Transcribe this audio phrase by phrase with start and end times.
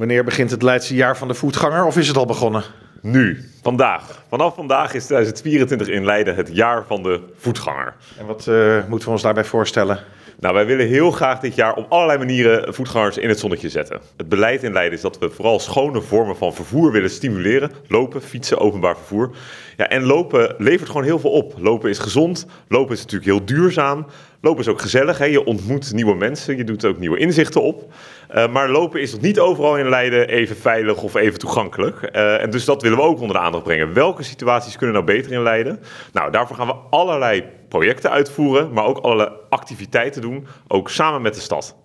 [0.00, 2.62] Wanneer begint het Leidse jaar van de voetganger of is het al begonnen?
[3.00, 4.24] Nu, vandaag.
[4.28, 7.94] Vanaf vandaag is 2024 in Leiden het jaar van de voetganger.
[8.18, 9.98] En wat uh, moeten we ons daarbij voorstellen?
[10.38, 14.00] Nou, wij willen heel graag dit jaar op allerlei manieren voetgangers in het zonnetje zetten.
[14.16, 17.70] Het beleid in Leiden is dat we vooral schone vormen van vervoer willen stimuleren.
[17.88, 19.30] Lopen, fietsen, openbaar vervoer.
[19.76, 21.54] Ja, en lopen levert gewoon heel veel op.
[21.58, 24.06] Lopen is gezond, lopen is natuurlijk heel duurzaam.
[24.42, 25.24] Lopen is ook gezellig, hè?
[25.24, 27.92] je ontmoet nieuwe mensen, je doet ook nieuwe inzichten op.
[28.34, 32.10] Uh, maar lopen is nog niet overal in Leiden even veilig of even toegankelijk.
[32.12, 33.92] Uh, en dus dat willen we ook onder de aandacht brengen.
[33.94, 35.80] Welke situaties kunnen nou beter in Leiden?
[36.12, 41.34] Nou, daarvoor gaan we allerlei projecten uitvoeren, maar ook allerlei activiteiten doen, ook samen met
[41.34, 41.76] de stad.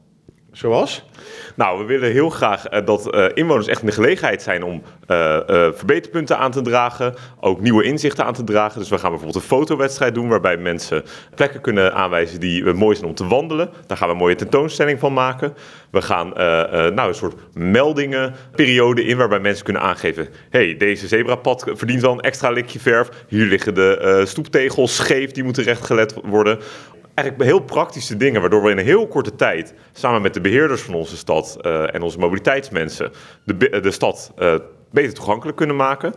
[0.56, 1.04] Zoals?
[1.56, 4.74] Nou, we willen heel graag uh, dat uh, inwoners echt in de gelegenheid zijn om
[5.08, 5.40] uh,
[5.74, 8.80] verbeterpunten aan te dragen, ook nieuwe inzichten aan te dragen.
[8.80, 11.04] Dus we gaan bijvoorbeeld een fotowedstrijd doen waarbij mensen
[11.36, 13.70] plekken kunnen aanwijzen die mooi zijn om te wandelen.
[13.88, 15.54] Daar gaan we een mooie tentoonstelling van maken.
[15.92, 16.30] We gaan
[16.96, 22.20] nou, een soort meldingenperiode in waarbij mensen kunnen aangeven: hey, deze zebrapad verdient wel een
[22.20, 23.10] extra likje verf.
[23.28, 26.60] Hier liggen de stoeptegels scheef, die moeten rechtgelet worden
[27.16, 30.82] eigenlijk heel praktische dingen, waardoor we in een heel korte tijd samen met de beheerders
[30.82, 33.12] van onze stad uh, en onze mobiliteitsmensen
[33.44, 34.56] de, de stad uh,
[34.92, 36.14] beter toegankelijk kunnen maken.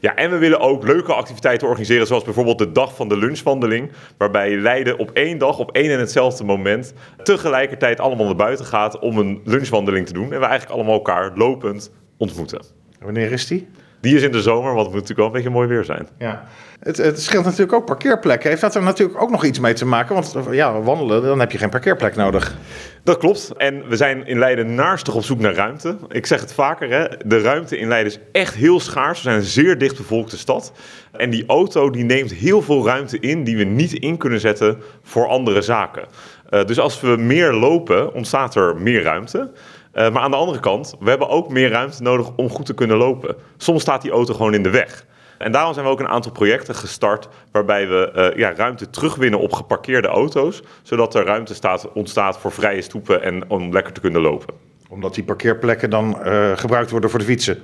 [0.00, 3.92] Ja, en we willen ook leuke activiteiten organiseren, zoals bijvoorbeeld de dag van de lunchwandeling,
[4.16, 8.98] waarbij Leiden op één dag, op één en hetzelfde moment, tegelijkertijd allemaal naar buiten gaat
[8.98, 12.62] om een lunchwandeling te doen en we eigenlijk allemaal elkaar lopend ontmoeten.
[13.00, 13.68] Wanneer is die?
[14.02, 16.08] Die is in de zomer, want het moet natuurlijk wel een beetje mooi weer zijn.
[16.18, 16.44] Ja.
[16.80, 18.48] Het, het scheelt natuurlijk ook parkeerplekken.
[18.48, 20.14] Heeft dat er natuurlijk ook nog iets mee te maken?
[20.14, 22.56] Want ja, wandelen, dan heb je geen parkeerplek nodig.
[23.04, 23.52] Dat klopt.
[23.56, 25.96] En we zijn in Leiden naarstig op zoek naar ruimte.
[26.08, 27.06] Ik zeg het vaker, hè?
[27.24, 29.18] de ruimte in Leiden is echt heel schaars.
[29.18, 30.72] We zijn een zeer dichtbevolkte stad.
[31.12, 34.82] En die auto die neemt heel veel ruimte in die we niet in kunnen zetten
[35.02, 36.04] voor andere zaken.
[36.50, 39.50] Uh, dus als we meer lopen, ontstaat er meer ruimte.
[39.94, 42.74] Uh, maar aan de andere kant, we hebben ook meer ruimte nodig om goed te
[42.74, 43.36] kunnen lopen.
[43.56, 45.06] Soms staat die auto gewoon in de weg.
[45.38, 49.40] En daarom zijn we ook een aantal projecten gestart waarbij we uh, ja, ruimte terugwinnen
[49.40, 54.00] op geparkeerde auto's, zodat er ruimte staat, ontstaat voor vrije stoepen en om lekker te
[54.00, 54.54] kunnen lopen.
[54.88, 57.62] Omdat die parkeerplekken dan uh, gebruikt worden voor de fietsen?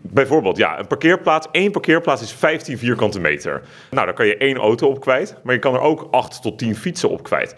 [0.00, 3.62] Bijvoorbeeld, ja, een parkeerplaats, één parkeerplaats is 15 vierkante meter.
[3.90, 6.58] Nou, daar kan je één auto op kwijt, maar je kan er ook 8 tot
[6.58, 7.54] 10 fietsen op kwijt.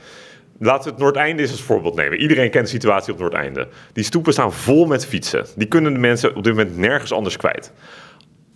[0.65, 2.21] Laten we het Noordeinde eens als voorbeeld nemen.
[2.21, 3.69] Iedereen kent de situatie op Noordeinde.
[3.93, 5.47] Die stoepen staan vol met fietsen.
[5.57, 7.73] Die kunnen de mensen op dit moment nergens anders kwijt.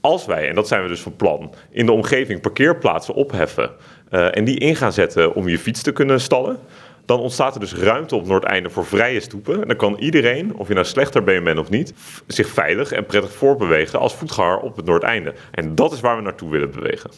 [0.01, 3.71] Als wij, en dat zijn we dus van plan, in de omgeving parkeerplaatsen opheffen
[4.11, 6.59] uh, en die in gaan zetten om je fiets te kunnen stallen,
[7.05, 9.63] dan ontstaat er dus ruimte op Noordeinde voor vrije stoepen.
[9.63, 11.95] En dan kan iedereen, of je nou slechter been bent of niet,
[12.27, 15.35] zich veilig en prettig voorbewegen als voetganger op het Noordeinde.
[15.51, 17.11] En dat is waar we naartoe willen bewegen.